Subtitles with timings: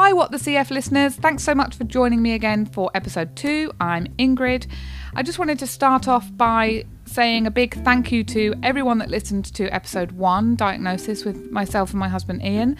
[0.00, 1.16] Hi, What the CF listeners.
[1.16, 3.72] Thanks so much for joining me again for episode two.
[3.80, 4.68] I'm Ingrid.
[5.16, 9.10] I just wanted to start off by saying a big thank you to everyone that
[9.10, 12.76] listened to episode one, Diagnosis, with myself and my husband Ian.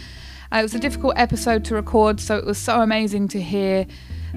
[0.52, 3.84] Uh, it was a difficult episode to record, so it was so amazing to hear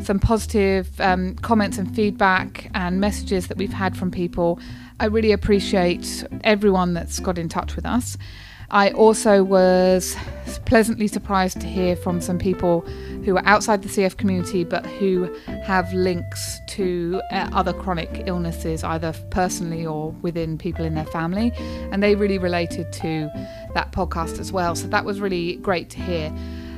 [0.01, 4.59] some positive um, comments and feedback and messages that we've had from people.
[4.99, 8.17] I really appreciate everyone that's got in touch with us.
[8.71, 10.15] I also was
[10.65, 12.81] pleasantly surprised to hear from some people
[13.25, 15.23] who are outside the CF community but who
[15.63, 21.51] have links to uh, other chronic illnesses, either personally or within people in their family.
[21.91, 23.29] And they really related to
[23.73, 24.73] that podcast as well.
[24.75, 26.33] So that was really great to hear.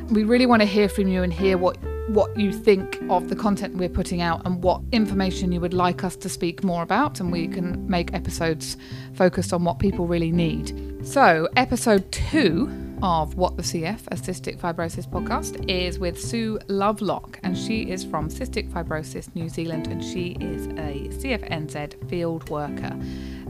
[0.10, 1.78] We really want to hear from you and hear what
[2.10, 6.04] what you think of the content we're putting out and what information you would like
[6.04, 8.76] us to speak more about and we can make episodes
[9.14, 10.78] focused on what people really need.
[11.06, 17.38] So, episode 2 of What the CF, a cystic fibrosis podcast, is with Sue Lovelock,
[17.44, 22.98] and she is from Cystic Fibrosis New Zealand, and she is a CFNZ field worker.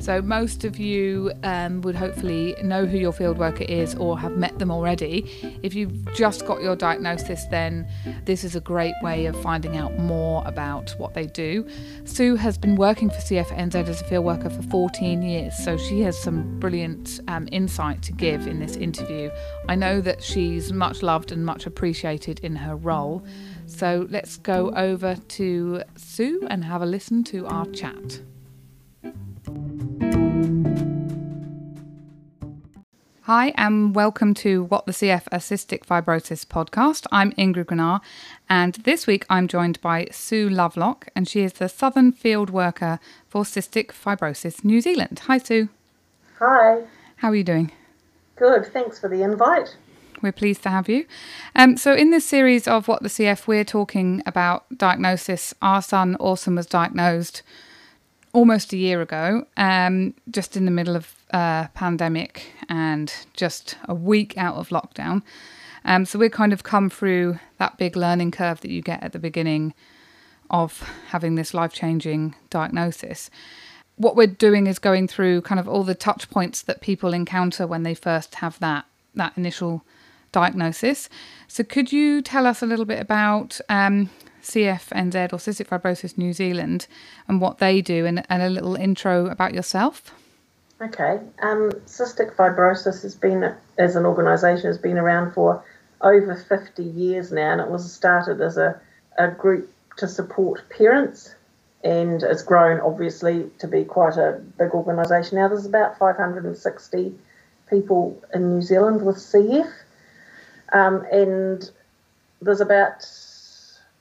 [0.04, 4.36] So, most of you um, would hopefully know who your field worker is or have
[4.36, 5.32] met them already.
[5.64, 7.88] If you've just got your diagnosis, then
[8.26, 11.66] this is a great way of finding out more about what they do.
[12.04, 16.02] Sue has been working for CFNZ as a field worker for 14 years, so she
[16.02, 19.32] has some brilliant um, insight to give in this interview.
[19.70, 23.26] I know that she's much loved and much appreciated in her role.
[23.68, 28.20] So let's go over to Sue and have a listen to our chat.
[33.26, 37.08] Hi, and welcome to What the CF a Cystic Fibrosis podcast.
[37.10, 38.02] I'm Ingrid Grenard,
[38.50, 43.00] and this week I'm joined by Sue Lovelock, and she is the Southern Field Worker
[43.30, 45.22] for Cystic Fibrosis New Zealand.
[45.28, 45.70] Hi, Sue.
[46.40, 46.84] Hi.
[47.16, 47.72] How are you doing?
[48.36, 48.66] Good.
[48.74, 49.78] Thanks for the invite.
[50.22, 51.06] We're pleased to have you.
[51.56, 55.54] Um, so, in this series of What the CF, we're talking about diagnosis.
[55.62, 57.42] Our son, Orson, was diagnosed
[58.34, 63.94] almost a year ago, um, just in the middle of uh, pandemic and just a
[63.94, 65.24] week out of lockdown.
[65.86, 69.12] Um, so, we're kind of come through that big learning curve that you get at
[69.12, 69.74] the beginning
[70.50, 73.30] of having this life changing diagnosis
[73.96, 77.68] what we're doing is going through kind of all the touch points that people encounter
[77.68, 79.86] when they first have that that initial
[80.32, 81.08] diagnosis.
[81.48, 84.10] So, could you tell us a little bit about um,
[84.42, 86.88] CFNZ or Cystic Fibrosis New Zealand
[87.28, 90.14] and what they do, and, and a little intro about yourself?
[90.86, 95.64] Okay, um, cystic fibrosis has been, as an organisation, has been around for
[96.02, 98.80] over 50 years now, and it was started as a,
[99.18, 101.36] a group to support parents
[101.84, 105.50] and it's grown obviously to be quite a big organisation now.
[105.50, 107.14] There's about 560
[107.70, 109.72] people in New Zealand with CF,
[110.72, 111.70] um, and
[112.42, 113.06] there's about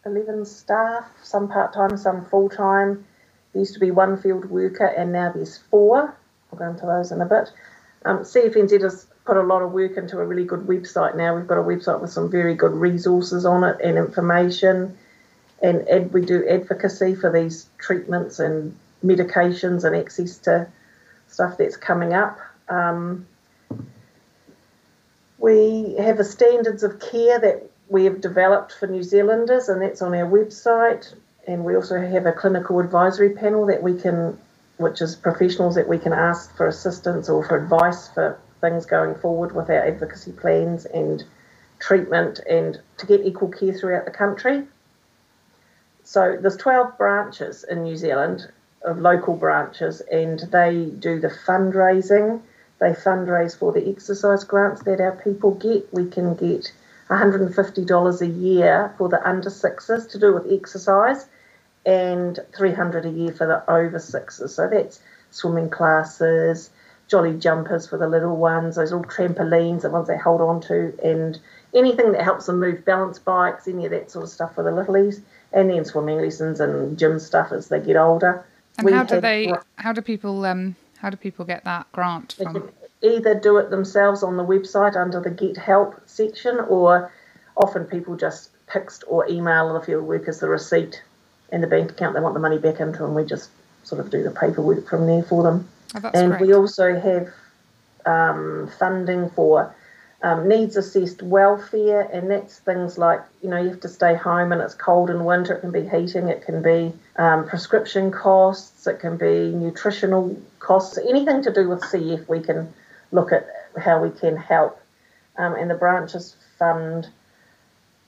[0.06, 3.04] 11 staff, some part time, some full time.
[3.52, 6.16] There used to be one field worker, and now there's four.
[6.52, 7.50] I'll go into those in a bit.
[8.04, 11.34] Um, CFNZ has put a lot of work into a really good website now.
[11.36, 14.98] We've got a website with some very good resources on it and information
[15.62, 20.66] and ed, we do advocacy for these treatments and medications and access to
[21.28, 22.38] stuff that's coming up.
[22.68, 23.26] Um,
[25.38, 30.02] we have a standards of care that we have developed for New Zealanders, and that's
[30.02, 31.14] on our website.
[31.46, 34.38] And we also have a clinical advisory panel that we can,
[34.76, 39.14] which is professionals that we can ask for assistance or for advice for things going
[39.16, 41.24] forward with our advocacy plans and
[41.78, 44.64] treatment and to get equal care throughout the country.
[46.04, 48.50] So there's 12 branches in New Zealand
[48.84, 52.40] of local branches, and they do the fundraising.
[52.80, 55.92] They fundraise for the exercise grants that our people get.
[55.92, 56.72] We can get
[57.08, 61.26] $150 a year for the under sixes to do with exercise,
[61.84, 64.54] and 300 a year for the over sixes.
[64.54, 65.00] So that's
[65.30, 66.70] swimming classes,
[67.08, 70.96] jolly jumpers for the little ones, those little trampolines, the ones they hold on to,
[71.02, 71.38] and
[71.74, 74.70] anything that helps them move, balance bikes, any of that sort of stuff for the
[74.70, 78.44] littlies and then swimming lessons and gym stuff as they get older.
[78.78, 79.52] And we how do they?
[79.76, 80.44] How do people?
[80.44, 82.70] Um, how do people get that grant from?
[83.02, 87.12] either do it themselves on the website under the Get Help section, or
[87.56, 91.02] often people just text or email the field workers the receipt
[91.52, 93.50] and the bank account they want the money back into, and we just
[93.84, 95.68] sort of do the paperwork from there for them.
[95.94, 96.40] Oh, and great.
[96.40, 97.28] we also have
[98.06, 99.74] um, funding for
[100.22, 104.52] um, needs assessed welfare, and that's things like you know you have to stay home
[104.52, 105.54] and it's cold in winter.
[105.54, 110.98] It can be heating, it can be um, prescription costs, it can be nutritional costs,
[110.98, 112.28] anything to do with CF.
[112.28, 112.72] We can
[113.10, 113.46] look at
[113.78, 114.80] how we can help,
[115.36, 117.08] um, and the branches fund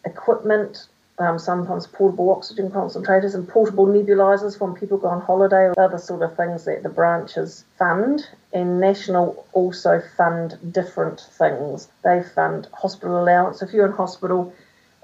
[0.05, 0.87] equipment,
[1.19, 5.99] um, sometimes portable oxygen concentrators and portable nebulizers when people go on holiday or other
[5.99, 8.29] sort of things that the branches fund.
[8.53, 11.89] And National also fund different things.
[12.03, 13.63] They fund hospital allowance.
[13.63, 14.53] If you're in hospital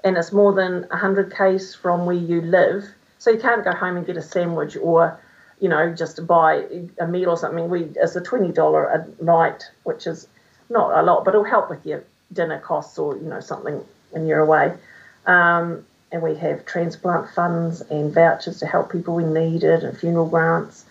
[0.03, 2.85] and it's more than 100 k's from where you live,
[3.19, 5.19] so you can't go home and get a sandwich or
[5.61, 6.65] you know, just buy
[6.99, 10.27] a meal or something, we it's a twenty dollar a night, which is
[10.71, 12.03] not a lot, but it'll help with your
[12.33, 13.79] dinner costs or you know something
[14.09, 14.73] when you're away.
[15.27, 20.27] Um, and we have transplant funds and vouchers to help people when needed, and funeral
[20.27, 20.85] grants,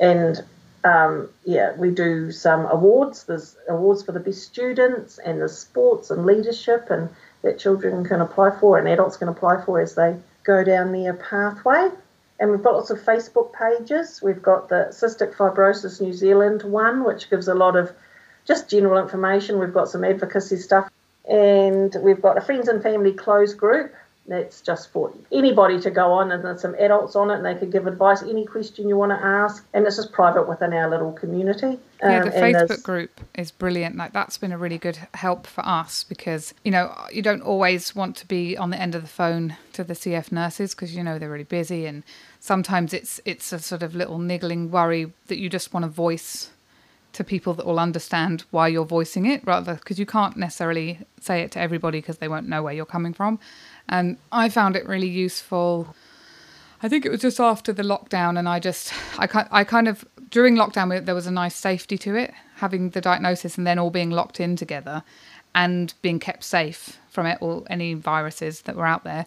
[0.00, 0.44] and
[0.84, 3.24] um, yeah, we do some awards.
[3.24, 7.08] There's awards for the best students, and there's sports and leadership, and
[7.42, 11.14] that children can apply for and adults can apply for as they go down their
[11.14, 11.88] pathway.
[12.38, 14.20] And we've got lots of Facebook pages.
[14.22, 17.90] We've got the Cystic Fibrosis New Zealand one, which gives a lot of
[18.46, 19.58] just general information.
[19.58, 20.90] We've got some advocacy stuff.
[21.28, 23.94] And we've got a friends and family closed group
[24.28, 27.54] that's just for anybody to go on, and there's some adults on it, and they
[27.54, 30.88] can give advice, any question you want to ask, and it's just private within our
[30.88, 31.78] little community.
[32.02, 33.96] Yeah, the um, Facebook group is brilliant.
[33.96, 37.94] Like that's been a really good help for us because you know you don't always
[37.94, 41.02] want to be on the end of the phone to the CF nurses because you
[41.02, 42.02] know they're really busy, and
[42.40, 46.50] sometimes it's it's a sort of little niggling worry that you just want to voice
[47.16, 51.42] to people that will understand why you're voicing it rather because you can't necessarily say
[51.42, 53.38] it to everybody because they won't know where you're coming from
[53.88, 55.94] and I found it really useful.
[56.82, 60.04] I think it was just after the lockdown, and I just, I, I kind of,
[60.30, 63.90] during lockdown, there was a nice safety to it, having the diagnosis and then all
[63.90, 65.02] being locked in together
[65.54, 69.26] and being kept safe from it, or any viruses that were out there.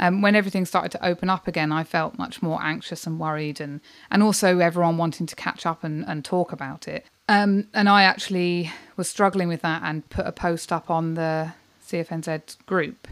[0.00, 3.60] Um, when everything started to open up again, I felt much more anxious and worried,
[3.60, 3.80] and,
[4.10, 7.06] and also everyone wanting to catch up and, and talk about it.
[7.30, 11.52] Um, and I actually was struggling with that and put a post up on the
[11.86, 13.06] CFNZ group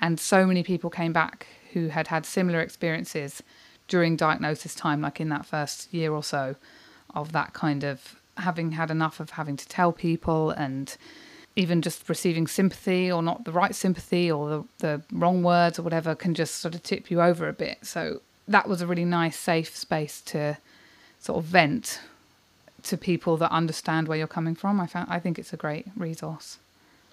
[0.00, 3.42] and so many people came back who had had similar experiences
[3.88, 6.56] during diagnosis time, like in that first year or so,
[7.14, 10.96] of that kind of having had enough of having to tell people and
[11.54, 15.82] even just receiving sympathy or not the right sympathy or the, the wrong words or
[15.82, 17.76] whatever can just sort of tip you over a bit.
[17.82, 20.56] So that was a really nice, safe space to
[21.20, 22.00] sort of vent
[22.84, 24.80] to people that understand where you're coming from.
[24.80, 26.58] I found I think it's a great resource.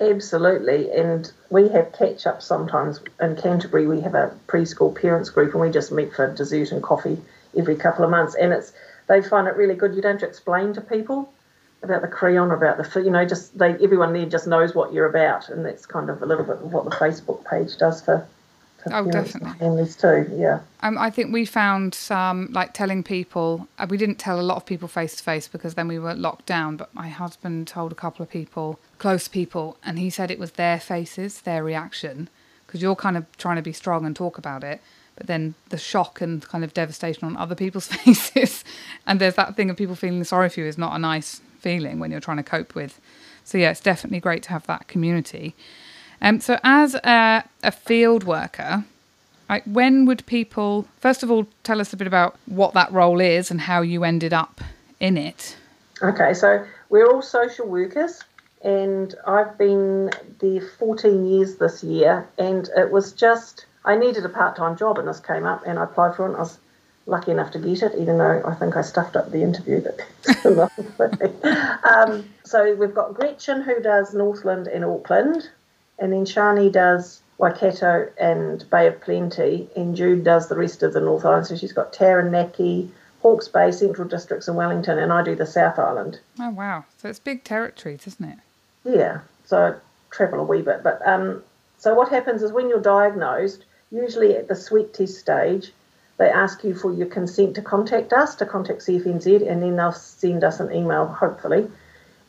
[0.01, 3.85] Absolutely, and we have catch up sometimes in Canterbury.
[3.85, 7.17] We have a preschool parents group, and we just meet for dessert and coffee
[7.57, 8.35] every couple of months.
[8.35, 8.71] And it's
[9.07, 9.95] they find it really good.
[9.95, 11.31] You don't explain to people
[11.83, 14.93] about the Creon, or about the you know, just they everyone there just knows what
[14.93, 18.01] you're about, and that's kind of a little bit of what the Facebook page does
[18.01, 18.25] for
[18.91, 19.57] oh, definitely.
[19.59, 20.29] families too.
[20.35, 20.61] Yeah.
[20.81, 23.67] Um, I think we found some like telling people.
[23.77, 26.13] Uh, we didn't tell a lot of people face to face because then we were
[26.13, 26.77] locked down.
[26.77, 30.51] But my husband told a couple of people, close people, and he said it was
[30.53, 32.29] their faces, their reaction,
[32.65, 34.81] because you're kind of trying to be strong and talk about it.
[35.15, 38.63] But then the shock and kind of devastation on other people's faces,
[39.05, 41.99] and there's that thing of people feeling sorry for you is not a nice feeling
[41.99, 42.99] when you're trying to cope with.
[43.43, 45.55] So yeah, it's definitely great to have that community.
[46.21, 48.85] Um, so, as a, a field worker,
[49.65, 53.49] when would people, first of all, tell us a bit about what that role is
[53.49, 54.61] and how you ended up
[54.99, 55.57] in it?
[56.03, 58.21] Okay, so we're all social workers,
[58.63, 64.29] and I've been there 14 years this year, and it was just, I needed a
[64.29, 66.59] part time job, and this came up, and I applied for it, and I was
[67.07, 69.81] lucky enough to get it, even though I think I stuffed up the interview.
[69.81, 69.99] But
[71.83, 75.49] um, so we've got Gretchen who does Northland and Auckland,
[75.99, 80.93] and then Shani does Waikato and Bay of Plenty, and Jude does the rest of
[80.93, 81.47] the North Island.
[81.47, 82.91] So she's got Taranaki,
[83.21, 86.19] Hawke's Bay, Central Districts, and Wellington, and I do the South Island.
[86.39, 86.85] Oh wow!
[86.97, 88.39] So it's big territories, isn't it?
[88.83, 89.19] Yeah.
[89.45, 89.73] So I
[90.13, 91.43] travel a wee bit, but um,
[91.77, 95.71] so what happens is when you're diagnosed, usually at the sweat test stage,
[96.17, 99.93] they ask you for your consent to contact us, to contact CFNZ, and then they'll
[99.93, 101.69] send us an email, hopefully,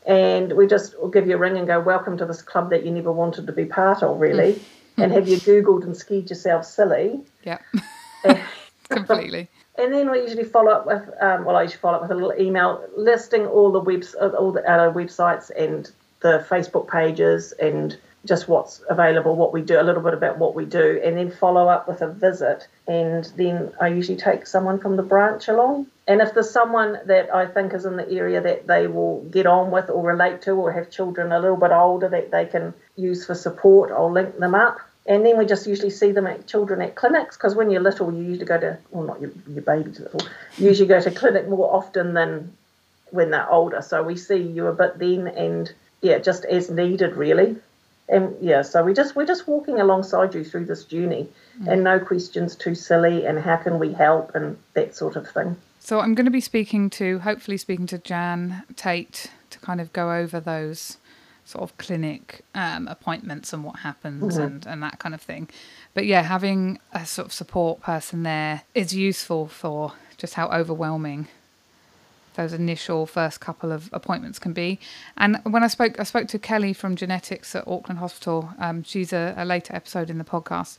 [0.05, 2.85] and we just will give you a ring and go, welcome to this club that
[2.85, 4.53] you never wanted to be part of, really.
[4.97, 5.03] Mm.
[5.03, 7.21] and have you Googled and skied yourself silly?
[7.43, 7.59] Yeah,
[8.89, 9.47] completely.
[9.77, 12.15] And then we usually follow up with, um, well, I usually follow up with a
[12.15, 15.89] little email listing all the webs, all the uh, websites and
[16.19, 20.53] the Facebook pages and just what's available, what we do, a little bit about what
[20.53, 22.67] we do, and then follow up with a visit.
[22.87, 25.87] And then I usually take someone from the branch along.
[26.11, 29.45] And if there's someone that I think is in the area that they will get
[29.45, 32.73] on with or relate to, or have children a little bit older that they can
[32.97, 34.77] use for support, I'll link them up.
[35.05, 38.13] And then we just usually see them at children at clinics because when you're little,
[38.13, 40.21] you usually go to, well, not your, your baby's little,
[40.57, 42.51] you usually go to clinic more often than
[43.11, 43.81] when they're older.
[43.81, 47.55] So we see you a bit then and, yeah, just as needed, really.
[48.11, 51.27] and yeah, so we just we're just walking alongside you through this journey,
[51.59, 51.71] mm.
[51.71, 55.55] and no questions too silly, and how can we help, and that sort of thing.
[55.83, 59.91] So I'm going to be speaking to, hopefully, speaking to Jan Tate to kind of
[59.91, 60.97] go over those
[61.43, 64.41] sort of clinic um, appointments and what happens mm-hmm.
[64.41, 65.49] and, and that kind of thing.
[65.95, 71.27] But yeah, having a sort of support person there is useful for just how overwhelming
[72.35, 74.79] those initial first couple of appointments can be.
[75.17, 78.53] And when I spoke, I spoke to Kelly from genetics at Auckland Hospital.
[78.59, 80.77] Um, she's a, a, later episode in the podcast,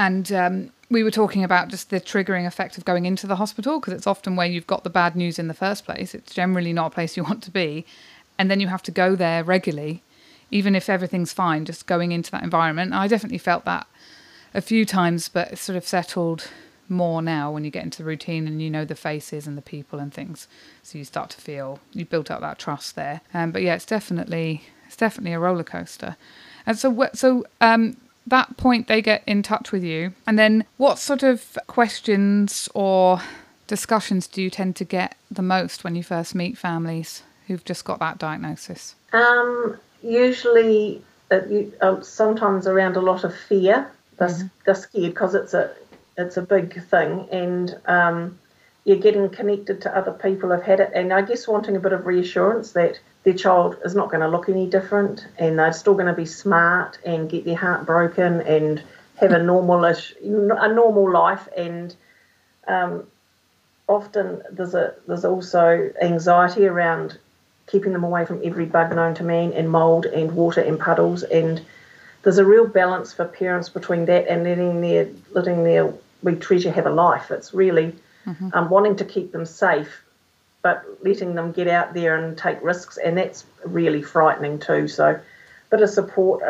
[0.00, 3.78] and um, we were talking about just the triggering effect of going into the hospital
[3.78, 6.14] because it's often where you've got the bad news in the first place.
[6.14, 7.84] It's generally not a place you want to be,
[8.38, 10.02] and then you have to go there regularly,
[10.50, 11.66] even if everything's fine.
[11.66, 13.86] Just going into that environment, I definitely felt that
[14.54, 16.48] a few times, but sort of settled
[16.88, 19.62] more now when you get into the routine and you know the faces and the
[19.62, 20.48] people and things.
[20.82, 23.20] So you start to feel you built up that trust there.
[23.34, 26.16] Um, but yeah, it's definitely it's definitely a roller coaster.
[26.64, 30.98] And so so um, that point they get in touch with you, and then what
[30.98, 33.20] sort of questions or
[33.66, 37.84] discussions do you tend to get the most when you first meet families who've just
[37.84, 38.94] got that diagnosis?
[39.12, 43.90] Um, usually, uh, you, uh, sometimes around a lot of fear.
[44.18, 44.46] They're, mm-hmm.
[44.64, 45.70] they're scared because it's a
[46.18, 48.38] it's a big thing, and um,
[48.84, 51.92] you're getting connected to other people who've had it, and I guess wanting a bit
[51.92, 55.94] of reassurance that their child is not going to look any different, and they're still
[55.94, 58.82] going to be smart and get their heart broken and
[59.16, 61.94] have a normalish, a normal life, and
[62.66, 63.06] um,
[63.86, 67.18] often there's a there's also anxiety around
[67.66, 71.22] keeping them away from every bug known to man and mold and water and puddles
[71.22, 71.64] and
[72.22, 76.70] there's a real balance for parents between that and letting their letting their we treasure
[76.70, 77.30] have a life.
[77.30, 77.94] It's really
[78.30, 78.48] mm-hmm.
[78.52, 80.02] um, wanting to keep them safe,
[80.62, 84.88] but letting them get out there and take risks, and that's really frightening too.
[84.88, 85.20] So, a
[85.70, 86.42] bit of support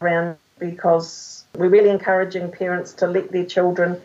[0.00, 4.00] around because we're really encouraging parents to let their children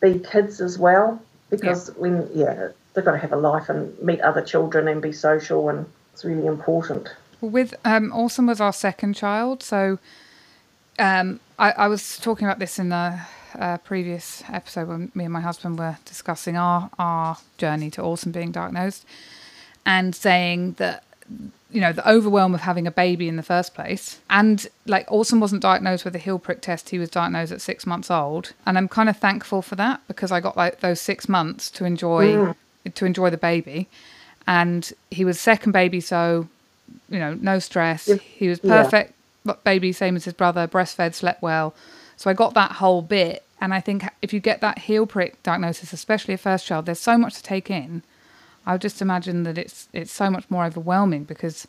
[0.00, 1.20] be kids as well,
[1.50, 1.94] because yeah.
[1.96, 5.68] when yeah they've got to have a life and meet other children and be social,
[5.68, 7.08] and it's really important.
[7.40, 9.98] With um, Orson was our second child, so
[10.98, 15.32] um, I, I, was talking about this in a, a, previous episode when me and
[15.32, 19.04] my husband were discussing our our journey to Orson being diagnosed,
[19.84, 21.04] and saying that
[21.70, 25.40] you know the overwhelm of having a baby in the first place, and like Orson
[25.40, 28.76] wasn't diagnosed with a heel prick test; he was diagnosed at six months old, and
[28.76, 32.34] I'm kind of thankful for that because I got like those six months to enjoy
[32.34, 32.56] mm.
[32.94, 33.88] to enjoy the baby,
[34.46, 36.48] and he was second baby, so
[37.08, 38.06] you know no stress.
[38.06, 39.10] He was perfect.
[39.10, 39.14] Yeah
[39.62, 41.74] baby, same as his brother, breastfed, slept well.
[42.16, 43.43] So I got that whole bit.
[43.60, 47.00] And I think if you get that heel prick diagnosis, especially a first child, there's
[47.00, 48.02] so much to take in.
[48.66, 51.66] I would just imagine that it's it's so much more overwhelming because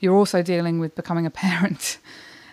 [0.00, 1.98] you're also dealing with becoming a parent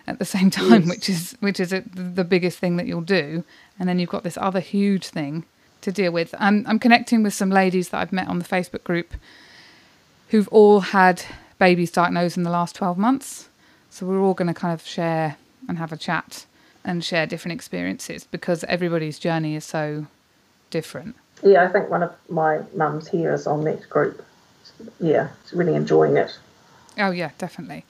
[0.06, 0.88] at the same time, yes.
[0.88, 3.44] which is which is a, the biggest thing that you'll do.
[3.78, 5.44] And then you've got this other huge thing
[5.82, 6.34] to deal with.
[6.38, 9.14] I'm I'm connecting with some ladies that I've met on the Facebook group
[10.28, 11.22] who've all had
[11.58, 13.48] babies diagnosed in the last 12 months.
[13.90, 15.36] So we're all going to kind of share
[15.68, 16.46] and have a chat
[16.86, 20.06] and share different experiences because everybody's journey is so
[20.70, 21.16] different.
[21.42, 24.24] Yeah, I think one of my mums here is on that group.
[25.00, 26.38] Yeah, it's really enjoying it.
[26.96, 27.84] Oh yeah, definitely.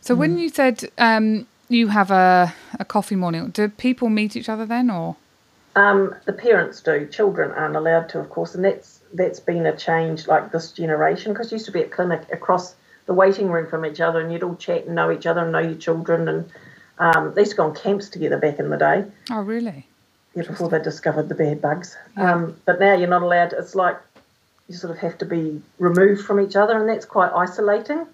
[0.00, 0.18] So mm.
[0.18, 4.66] when you said um, you have a, a coffee morning, do people meet each other
[4.66, 5.16] then, or?
[5.76, 7.06] Um, the parents do.
[7.06, 11.32] Children aren't allowed to, of course, and that's that's been a change like this generation
[11.32, 12.74] because used to be at clinic across
[13.06, 15.52] the waiting room from each other, and you'd all chat and know each other and
[15.52, 16.28] know your children.
[16.28, 16.50] And
[16.98, 19.04] um, they used to go on camps together back in the day.
[19.30, 19.86] Oh, really?
[20.34, 21.96] Yeah, before they discovered the bad bugs.
[22.16, 22.34] Yeah.
[22.34, 23.52] Um, but now you're not allowed.
[23.52, 23.96] It's like
[24.68, 28.06] you sort of have to be removed from each other, and that's quite isolating.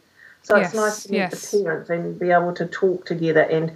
[0.43, 1.50] So yes, it's nice to meet yes.
[1.50, 3.73] the parents and be able to talk together and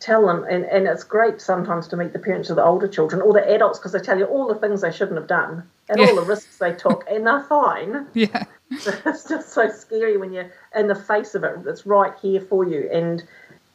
[0.00, 0.44] tell them.
[0.44, 3.54] And, and it's great sometimes to meet the parents of the older children or the
[3.54, 6.06] adults because they tell you all the things they shouldn't have done and yeah.
[6.06, 8.06] all the risks they took, and they're fine.
[8.14, 8.44] Yeah.
[8.70, 11.66] it's just so scary when you're in the face of it.
[11.66, 13.22] It's right here for you, and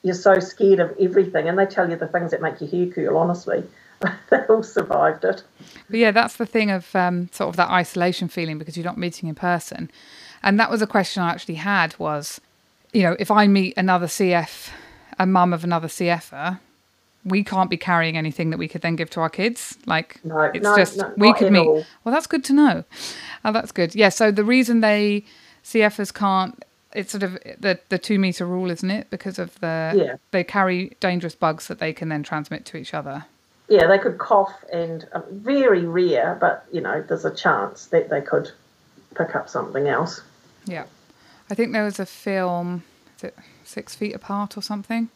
[0.03, 1.47] you're so scared of everything.
[1.47, 3.17] And they tell you the things that make your hair curl.
[3.17, 3.63] Honestly,
[4.29, 5.43] they all survived it.
[5.89, 8.97] But yeah, that's the thing of um, sort of that isolation feeling because you're not
[8.97, 9.91] meeting in person.
[10.41, 12.39] And that was a question I actually had was,
[12.93, 14.69] you know, if I meet another CF,
[15.17, 16.59] a mum of another CFer,
[17.25, 19.77] we can't be carrying anything that we could then give to our kids.
[19.85, 21.67] Like no, it's no, just no, we could meet.
[21.67, 21.85] All.
[22.03, 22.83] Well, that's good to know.
[23.43, 23.93] Oh, that's good.
[23.93, 24.09] Yeah.
[24.09, 25.25] So the reason they
[25.63, 29.09] CFers can't, it's sort of the the two meter rule, isn't it?
[29.09, 30.15] Because of the yeah.
[30.31, 33.25] they carry dangerous bugs that they can then transmit to each other.
[33.67, 38.09] Yeah, they could cough, and uh, very rare, but you know, there's a chance that
[38.09, 38.51] they could
[39.15, 40.21] pick up something else.
[40.65, 40.85] Yeah,
[41.49, 42.83] I think there was a film.
[43.17, 43.37] Is it
[43.69, 45.09] six feet apart or something.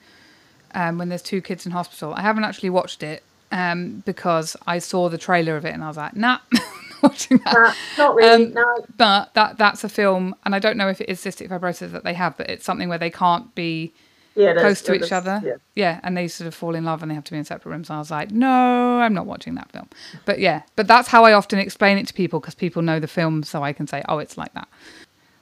[0.74, 4.80] Um, when there's two kids in hospital, I haven't actually watched it um, because I
[4.80, 6.40] saw the trailer of it and I was like, nah,
[7.10, 7.56] watching that.
[7.56, 8.46] Uh, not really.
[8.48, 8.86] Um, no.
[8.98, 12.04] But that that's a film, and I don't know if it is cystic fibrosis that
[12.04, 13.94] they have, but it's something where they can't be
[14.36, 15.60] Yeah, close to each other.
[15.76, 16.00] Yeah.
[16.04, 17.90] and they sort of fall in love and they have to be in separate rooms.
[17.90, 19.90] And I was like, no, I'm not watching that film.
[20.26, 23.08] But yeah, but that's how I often explain it to people because people know the
[23.08, 24.68] film, so I can say, oh, it's like that.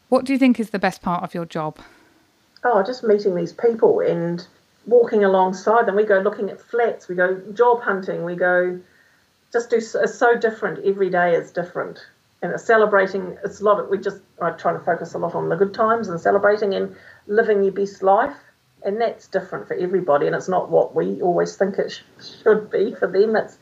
[0.09, 1.79] What do you think is the best part of your job?
[2.63, 4.45] Oh, just meeting these people and
[4.85, 5.95] walking alongside them.
[5.95, 7.07] We go looking at flats.
[7.07, 8.23] We go job hunting.
[8.25, 8.79] We go
[9.51, 9.77] just do.
[9.77, 10.85] It's so different.
[10.85, 11.99] Every day is different,
[12.41, 13.37] and it's celebrating.
[13.43, 13.79] It's a lot.
[13.79, 16.73] Of, we just I try to focus a lot on the good times and celebrating
[16.73, 16.95] and
[17.27, 18.35] living your best life.
[18.83, 22.71] And that's different for everybody, and it's not what we always think it sh- should
[22.71, 23.35] be for them.
[23.35, 23.59] It's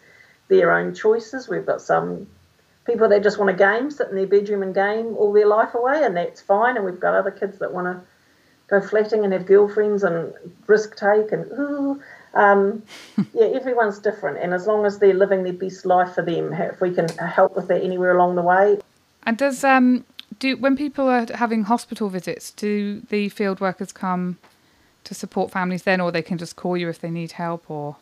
[0.47, 1.49] their own choices.
[1.49, 2.27] We've got some
[2.85, 5.75] people that just want to game, sit in their bedroom and game all their life
[5.75, 6.77] away, and that's fine.
[6.77, 8.01] And we've got other kids that want to
[8.67, 10.33] go flatting and have girlfriends and
[10.67, 12.01] risk take and ooh.
[12.33, 12.83] Um,
[13.33, 16.79] yeah, everyone's different, and as long as they're living their best life for them, if
[16.79, 18.79] we can help with that anywhere along the way.
[19.23, 20.05] And does um
[20.37, 24.37] do when people are having hospital visits, do the field workers come
[25.03, 27.97] to support families then, or they can just call you if they need help, or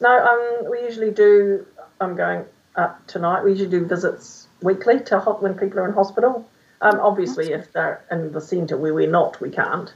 [0.00, 1.66] No, um, we usually do.
[2.00, 2.44] I'm going
[2.76, 3.44] up tonight.
[3.44, 6.48] We usually do visits weekly to hot when people are in hospital.
[6.80, 9.92] Um, obviously, if they're in the centre where we're not, we can't.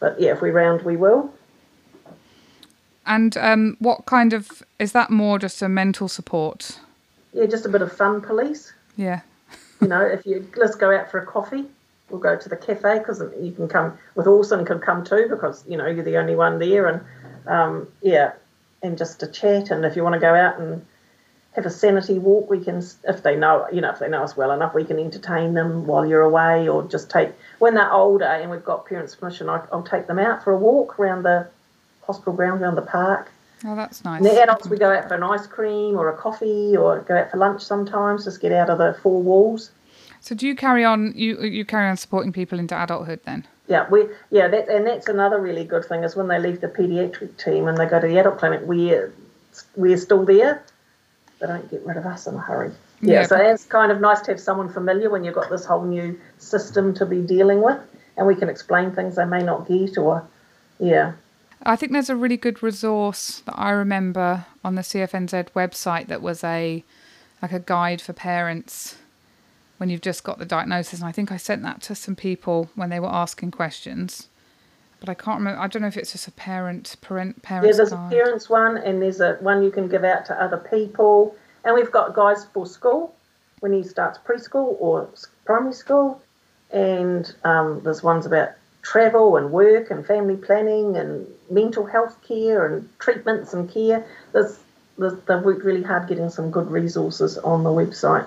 [0.00, 1.32] But yeah, if we're round, we will.
[3.06, 6.78] And um what kind of is that more just a mental support?
[7.32, 8.72] Yeah, just a bit of fun police.
[8.96, 9.20] Yeah.
[9.80, 11.64] you know, if you let's go out for a coffee,
[12.10, 15.64] we'll go to the cafe because you can come with Orson can come too because
[15.66, 17.00] you know you're the only one there, and
[17.46, 18.32] um, yeah,
[18.82, 19.70] and just to chat.
[19.70, 20.84] And if you want to go out and
[21.52, 24.36] have a sanity walk, we can if they know you know if they know us
[24.36, 28.24] well enough, we can entertain them while you're away, or just take when they're older
[28.24, 31.48] and we've got parents' permission, I, I'll take them out for a walk around the
[32.02, 33.30] hospital grounds, around the park.
[33.64, 34.18] Oh, that's nice.
[34.18, 37.16] And the adults, we go out for an ice cream or a coffee or go
[37.16, 39.70] out for lunch sometimes, just get out of the four walls.
[40.20, 41.12] So do you carry on?
[41.16, 43.46] You you carry on supporting people into adulthood then?
[43.68, 46.68] Yeah, we yeah, that and that's another really good thing is when they leave the
[46.68, 49.12] paediatric team and they go to the adult clinic, we're
[49.76, 50.62] we're still there.
[51.40, 52.72] They don't get rid of us in a hurry.
[53.00, 55.64] Yeah, Yeah, so it's kind of nice to have someone familiar when you've got this
[55.64, 57.80] whole new system to be dealing with,
[58.16, 60.24] and we can explain things they may not get or
[60.78, 61.12] yeah.
[61.64, 66.22] I think there's a really good resource that I remember on the CFNZ website that
[66.22, 66.84] was a
[67.40, 68.96] like a guide for parents
[69.78, 71.00] when you've just got the diagnosis.
[71.00, 74.28] And I think I sent that to some people when they were asking questions.
[75.00, 75.60] But I can't remember.
[75.60, 77.66] I don't know if it's just a parent parent parent.
[77.66, 80.58] Yeah, there's a parents one, and there's a one you can give out to other
[80.58, 83.14] people, and we've got guides for school
[83.60, 85.08] when he starts preschool or
[85.44, 86.22] primary school,
[86.70, 88.50] and um, there's ones about
[88.82, 94.04] travel and work and family planning and mental health care and treatments and care.
[94.32, 94.58] There's,
[94.98, 98.26] there's, they've worked really hard getting some good resources on the website,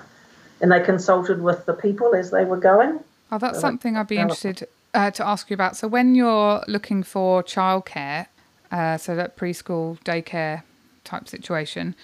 [0.60, 3.00] and they consulted with the people as they were going.
[3.30, 5.76] Oh, that's So, something I'd be interested uh, to ask you about.
[5.76, 8.26] So, when you're looking for childcare,
[8.72, 10.62] uh, so that preschool, daycare
[11.04, 11.94] type situation,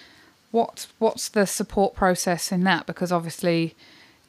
[0.51, 2.85] what what's the support process in that?
[2.85, 3.75] Because obviously,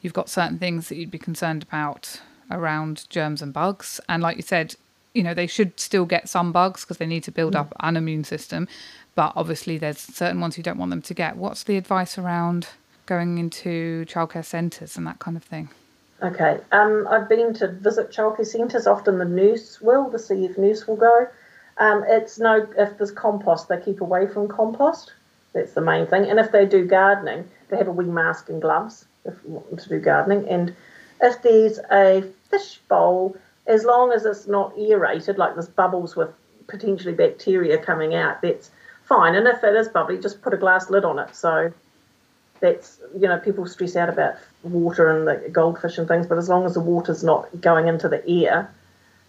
[0.01, 2.19] you've got certain things that you'd be concerned about
[2.51, 4.75] around germs and bugs, and like you said,
[5.13, 7.97] you know they should still get some bugs because they need to build up an
[7.97, 8.67] immune system,
[9.15, 11.37] but obviously there's certain ones you don't want them to get.
[11.37, 12.67] What's the advice around
[13.05, 15.69] going into childcare centres and that kind of thing?
[16.21, 16.59] Okay.
[16.71, 18.87] Um, I've been to visit childcare centres.
[18.87, 21.27] Often the nurse will, the CF nurse will go.
[21.77, 25.13] Um, it's no, if there's compost, they keep away from compost.
[25.53, 26.25] That's the main thing.
[26.25, 29.69] And if they do gardening, they have a wee mask and gloves if you want
[29.69, 30.47] them to do gardening.
[30.47, 30.75] And
[31.21, 36.29] if there's a fish bowl, as long as it's not aerated, like there's bubbles with
[36.67, 38.71] potentially bacteria coming out, that's
[39.03, 39.35] fine.
[39.35, 41.35] And if it is bubbly, just put a glass lid on it.
[41.35, 41.71] So
[42.59, 46.49] that's you know people stress out about water and the goldfish and things, but as
[46.49, 48.71] long as the water's not going into the air,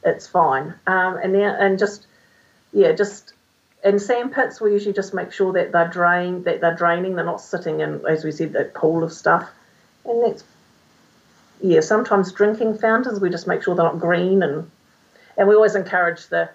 [0.04, 0.74] it's fine.
[0.86, 2.06] Um, and then and just
[2.72, 3.32] yeah, just
[3.84, 7.24] in sand pits we usually just make sure that they're drained, that they're draining, they're
[7.24, 9.48] not sitting in as we said that pool of stuff,
[10.04, 10.44] and that's
[11.60, 11.80] yeah.
[11.80, 14.70] Sometimes drinking fountains we just make sure they're not green and
[15.36, 16.48] and we always encourage the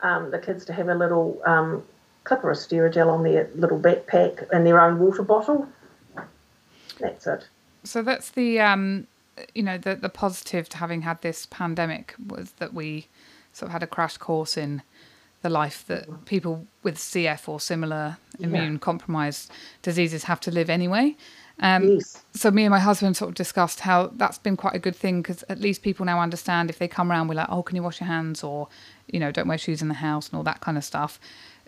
[0.00, 1.82] um, the kids to have a little um,
[2.24, 5.68] clip or a Sterigel on their little backpack and their own water bottle.
[6.98, 7.46] That's it.
[7.84, 9.06] So that's the um,
[9.54, 13.08] you know the the positive to having had this pandemic was that we
[13.52, 14.82] sort of had a crash course in
[15.42, 19.50] the life that people with CF or similar immune compromised
[19.82, 21.14] diseases have to live anyway.
[21.60, 22.22] Um, yes.
[22.34, 25.22] So me and my husband sort of discussed how that's been quite a good thing
[25.22, 27.82] because at least people now understand if they come around, we're like, oh, can you
[27.82, 28.68] wash your hands, or
[29.06, 31.20] you know, don't wear shoes in the house and all that kind of stuff.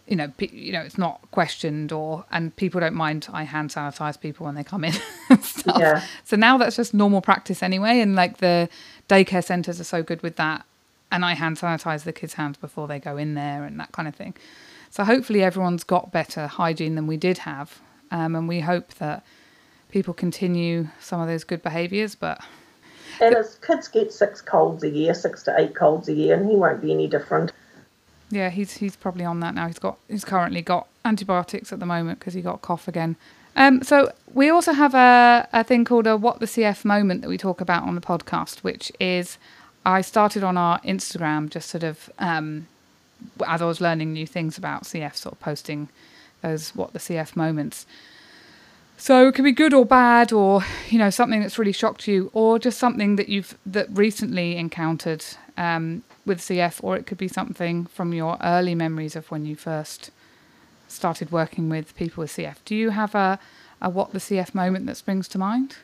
[0.09, 3.29] You know, pe- you know, it's not questioned, or and people don't mind.
[3.33, 4.95] I hand sanitize people when they come in.
[5.79, 6.03] Yeah.
[6.25, 8.69] So now that's just normal practice anyway, and like the
[9.09, 10.65] daycare centres are so good with that.
[11.11, 14.09] And I hand sanitize the kids' hands before they go in there and that kind
[14.09, 14.35] of thing.
[14.91, 19.25] So hopefully everyone's got better hygiene than we did have, um, and we hope that
[19.91, 22.15] people continue some of those good behaviours.
[22.15, 22.43] But
[23.21, 26.49] And his kids get six colds a year, six to eight colds a year, and
[26.49, 27.53] he won't be any different.
[28.31, 29.67] yeah, he's he's probably on that now.
[29.67, 33.17] He's got he's currently got antibiotics at the moment because he got a cough again.
[33.59, 37.29] Um, so we also have a, a thing called a what the CF moment that
[37.29, 39.39] we talk about on the podcast, which is
[39.87, 42.67] I started on our Instagram just sort of um,
[43.47, 45.89] as I was learning new things about CF, sort of posting
[46.43, 47.87] those what the CF moments.
[48.99, 52.31] So it could be good or bad, or you know something that's really shocked you,
[52.33, 55.25] or just something that you've that recently encountered
[55.57, 59.55] um, with CF, or it could be something from your early memories of when you
[59.55, 60.11] first
[60.89, 62.57] started working with people with CF.
[62.65, 63.39] Do you have a,
[63.83, 65.77] a what the CF moment that springs to mind?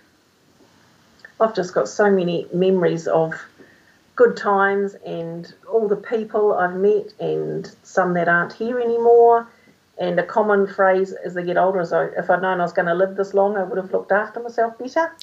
[1.40, 3.34] I've just got so many memories of
[4.14, 9.48] good times and all the people I've met and some that aren't here anymore.
[9.98, 12.72] And a common phrase as they get older is, "Oh, if I'd known I was
[12.72, 15.12] going to live this long, I would have looked after myself better.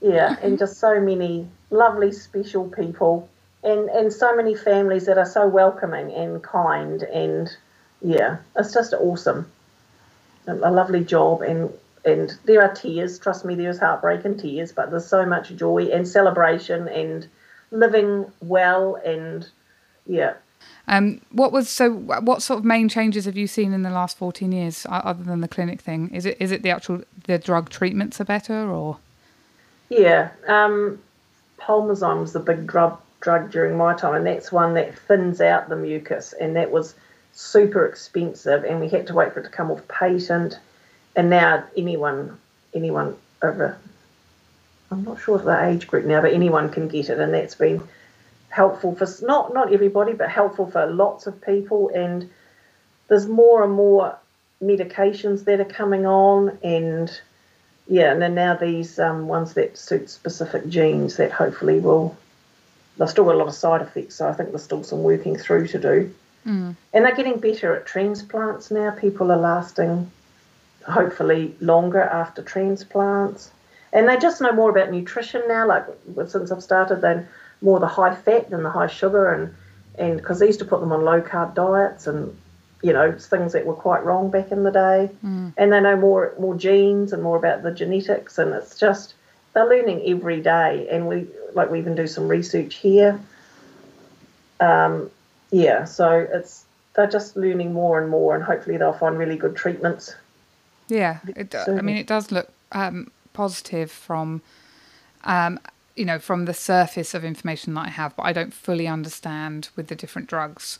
[0.00, 3.28] yeah, and just so many lovely, special people,
[3.62, 7.56] and and so many families that are so welcoming and kind, and
[8.02, 9.50] yeah, it's just awesome.
[10.46, 11.72] A, a lovely job, and
[12.04, 13.18] and there are tears.
[13.18, 17.28] Trust me, there's heartbreak and tears, but there's so much joy and celebration and
[17.70, 19.48] living well, and
[20.06, 20.34] yeah,
[20.86, 21.92] Um, what was so?
[21.92, 25.40] What sort of main changes have you seen in the last fourteen years, other than
[25.40, 26.10] the clinic thing?
[26.14, 28.98] Is it is it the actual the drug treatments are better, or
[29.88, 30.98] Yeah, um,
[31.58, 35.68] Pulmozyme was the big drug drug during my time, and that's one that thins out
[35.70, 36.94] the mucus, and that was
[37.32, 40.58] super expensive, and we had to wait for it to come off patent.
[41.16, 42.38] And now anyone
[42.74, 43.78] anyone over,
[44.90, 47.54] I'm not sure of the age group now, but anyone can get it, and that's
[47.54, 47.80] been
[48.54, 51.90] helpful for not not everybody, but helpful for lots of people.
[51.94, 52.30] And
[53.08, 54.16] there's more and more
[54.62, 57.10] medications that are coming on, and
[57.88, 62.16] yeah, and then now these um, ones that suit specific genes that hopefully will.
[62.96, 65.36] They've still got a lot of side effects, so I think there's still some working
[65.36, 66.14] through to do.
[66.92, 68.92] And they're getting better at transplants now.
[68.92, 70.08] People are lasting,
[70.86, 73.50] hopefully, longer after transplants.
[73.92, 75.66] And they just know more about nutrition now.
[75.66, 75.86] Like
[76.28, 77.26] since I've started, then
[77.64, 79.54] more the high fat than the high sugar, and
[79.98, 82.36] and because they used to put them on low carb diets and
[82.82, 85.10] you know things that were quite wrong back in the day.
[85.56, 89.14] And they know more more genes and more about the genetics, and it's just
[89.54, 90.86] they're learning every day.
[90.90, 93.18] And we like we even do some research here.
[94.60, 95.10] Um,
[95.50, 99.56] yeah, so it's they're just learning more and more, and hopefully they'll find really good
[99.56, 100.14] treatments.
[100.88, 101.18] yeah?
[101.26, 104.42] It, I mean, it does look um, positive from,
[105.24, 105.58] um,
[105.96, 109.68] you know, from the surface of information that I have, but I don't fully understand
[109.76, 110.78] with the different drugs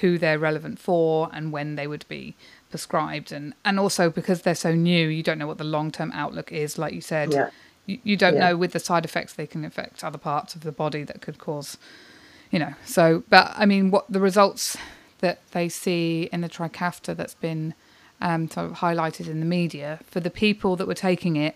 [0.00, 2.36] who they're relevant for and when they would be
[2.70, 6.10] prescribed, and and also because they're so new, you don't know what the long term
[6.12, 6.76] outlook is.
[6.78, 7.50] Like you said, Yeah.
[7.86, 8.50] you, you don't Yeah.
[8.50, 11.38] know with the side effects they can affect other parts of the body that could
[11.38, 11.78] cause
[12.50, 14.76] you know so but i mean what the results
[15.18, 17.74] that they see in the trikafta that's been
[18.20, 21.54] um, sort of highlighted in the media for the people that were taking it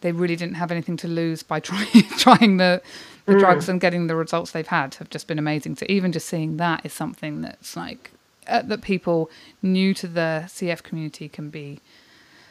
[0.00, 2.82] they really didn't have anything to lose by trying trying the,
[3.26, 6.28] the drugs and getting the results they've had have just been amazing so even just
[6.28, 8.10] seeing that is something that's like
[8.46, 9.30] uh, that people
[9.62, 11.80] new to the cf community can be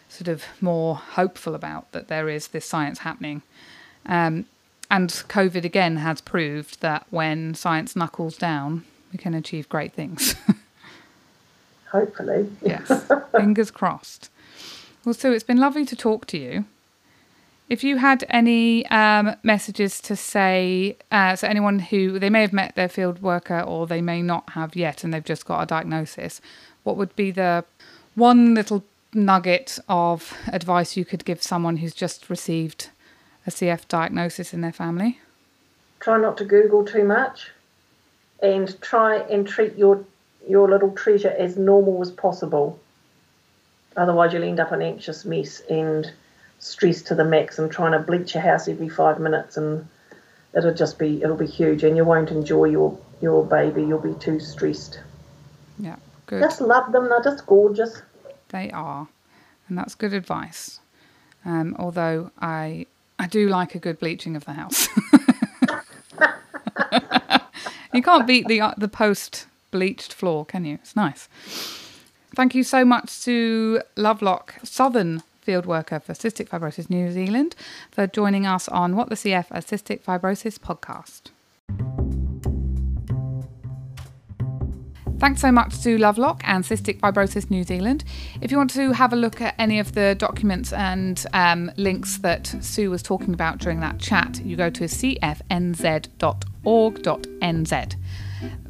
[0.09, 3.41] sort of more hopeful about that there is this science happening.
[4.05, 4.45] Um,
[4.89, 10.35] and COVID again has proved that when science knuckles down, we can achieve great things.
[11.91, 14.29] Hopefully, yes, fingers crossed.
[15.03, 16.65] Well, Sue, it's been lovely to talk to you.
[17.67, 22.53] If you had any um, messages to say, uh, so anyone who they may have
[22.53, 25.65] met their field worker or they may not have yet and they've just got a
[25.65, 26.41] diagnosis,
[26.83, 27.65] what would be the
[28.13, 32.89] one little nugget of advice you could give someone who's just received
[33.47, 35.19] a CF diagnosis in their family?
[36.05, 37.49] try not to Google too much,
[38.41, 40.05] and try and treat your
[40.47, 42.79] your little treasure as normal as possible.
[43.97, 46.11] Otherwise, you'll end up an anxious mess and
[46.59, 49.87] stress to the max, and trying to bleach your house every five minutes, and
[50.55, 53.83] it'll just be it'll be huge, and you won't enjoy your your baby.
[53.83, 54.99] You'll be too stressed.
[55.79, 56.41] Yeah, good.
[56.41, 58.01] Just love them; they're just gorgeous.
[58.49, 59.07] They are.
[59.67, 60.79] and that's good advice.
[61.43, 62.87] Um, although I
[63.19, 64.87] I do like a good bleaching of the house.
[67.93, 70.75] you can't beat the the post bleached floor, can you?
[70.75, 71.27] It's nice.
[72.35, 77.55] Thank you so much to Lovelock Southern field worker for Cystic Fibrosis New Zealand
[77.91, 81.31] for joining us on What the CF a Cystic Fibrosis podcast.
[85.17, 88.03] Thanks so much to Lovelock and Cystic Fibrosis New Zealand.
[88.41, 92.17] If you want to have a look at any of the documents and um, links
[92.17, 95.85] that Sue was talking about during that chat, you go to cfnz.org.nz.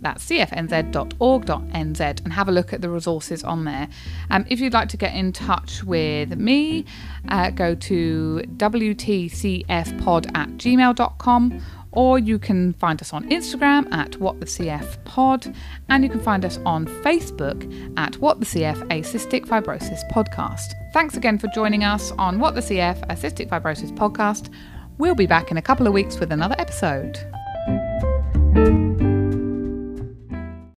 [0.01, 3.87] That's cfnz.org.nz and have a look at the resources on there.
[4.29, 6.85] Um, if you'd like to get in touch with me,
[7.29, 11.61] uh, go to wtcfpod at gmail.com
[11.95, 15.55] or you can find us on Instagram at What the CF Pod,
[15.89, 17.63] and you can find us on Facebook
[17.97, 20.73] at What A Cystic Fibrosis Podcast.
[20.93, 24.53] Thanks again for joining us on What the CF A Cystic Fibrosis Podcast.
[24.97, 27.17] We'll be back in a couple of weeks with another episode.